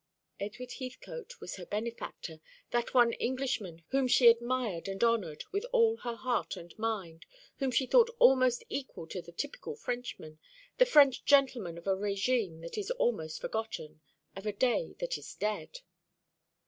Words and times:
Edward 0.39 0.71
Heathcote 0.79 1.39
was 1.39 1.57
her 1.57 1.65
benefactor, 1.67 2.41
that 2.71 2.95
one 2.95 3.13
Englishman 3.13 3.83
whom 3.89 4.07
she 4.07 4.29
admired 4.29 4.87
and 4.87 5.03
honoured 5.03 5.43
with 5.51 5.63
all 5.71 5.97
her 5.97 6.15
heart 6.15 6.57
and 6.57 6.75
mind, 6.79 7.27
whom 7.59 7.69
she 7.69 7.85
thought 7.85 8.09
almost 8.17 8.63
equal 8.67 9.05
to 9.05 9.21
the 9.21 9.31
typical 9.31 9.75
Frenchman, 9.75 10.39
the 10.79 10.87
French 10.87 11.23
gentleman 11.23 11.77
of 11.77 11.85
a 11.85 11.95
régime 11.95 12.61
that 12.61 12.79
is 12.79 12.89
almost 12.89 13.39
forgotten, 13.39 14.01
of 14.35 14.47
a 14.47 14.53
day 14.53 14.95
that 14.99 15.19
is 15.19 15.35
dead. 15.35 15.81